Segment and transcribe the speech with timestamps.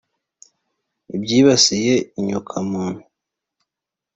[1.15, 3.03] ibyibasiye inyoko muntu